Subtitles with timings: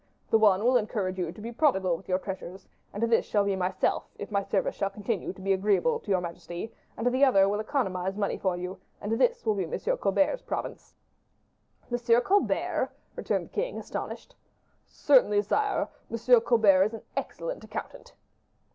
[0.31, 3.55] The one will encourage you to be prodigal with your treasures and this shall be
[3.55, 7.47] myself, if my services should continue to be agreeable to your majesty; and the other
[7.47, 9.97] will economize money for you, and this will be M.
[9.99, 10.95] Colbert's province."
[11.91, 12.21] "M.
[12.21, 14.33] Colbert?" returned the king, astonished.
[14.87, 16.41] "Certainly, sire; M.
[16.41, 18.15] Colbert is an excellent accountant."